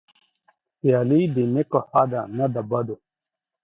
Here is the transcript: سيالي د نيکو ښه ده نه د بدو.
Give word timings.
سيالي 0.79 1.21
د 1.35 1.37
نيکو 1.53 1.79
ښه 1.89 2.03
ده 2.11 2.21
نه 2.37 2.45
د 2.53 2.55
بدو. 2.69 2.95